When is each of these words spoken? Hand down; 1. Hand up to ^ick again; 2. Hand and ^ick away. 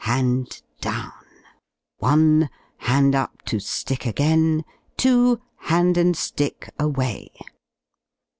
Hand 0.05 0.63
down; 0.79 1.11
1. 1.99 2.49
Hand 2.77 3.13
up 3.13 3.39
to 3.43 3.57
^ick 3.57 4.09
again; 4.09 4.65
2. 4.97 5.39
Hand 5.57 5.95
and 5.95 6.15
^ick 6.15 6.69
away. 6.79 7.29